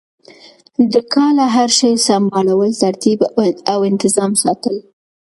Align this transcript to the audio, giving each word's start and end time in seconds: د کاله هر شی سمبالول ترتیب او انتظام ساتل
د 0.91 0.93
کاله 1.13 1.45
هر 1.55 1.69
شی 1.77 1.91
سمبالول 2.07 2.71
ترتیب 2.83 3.19
او 3.71 3.77
انتظام 3.89 4.31
ساتل 4.43 4.75